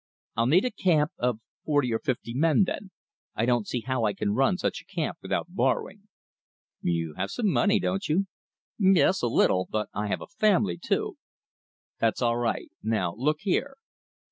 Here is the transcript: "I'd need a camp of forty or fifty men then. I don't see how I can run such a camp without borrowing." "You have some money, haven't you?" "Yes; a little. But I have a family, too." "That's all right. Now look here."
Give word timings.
"I'd 0.35 0.49
need 0.49 0.65
a 0.65 0.71
camp 0.71 1.11
of 1.19 1.41
forty 1.63 1.93
or 1.93 1.99
fifty 1.99 2.33
men 2.33 2.63
then. 2.63 2.89
I 3.35 3.45
don't 3.45 3.67
see 3.67 3.81
how 3.81 4.03
I 4.03 4.13
can 4.13 4.33
run 4.33 4.57
such 4.57 4.81
a 4.81 4.85
camp 4.95 5.19
without 5.21 5.45
borrowing." 5.51 6.07
"You 6.81 7.13
have 7.17 7.29
some 7.29 7.51
money, 7.53 7.79
haven't 7.83 8.09
you?" 8.09 8.25
"Yes; 8.79 9.21
a 9.21 9.27
little. 9.27 9.67
But 9.69 9.89
I 9.93 10.07
have 10.07 10.21
a 10.23 10.37
family, 10.39 10.79
too." 10.79 11.17
"That's 11.99 12.19
all 12.23 12.37
right. 12.37 12.71
Now 12.81 13.13
look 13.13 13.41
here." 13.41 13.75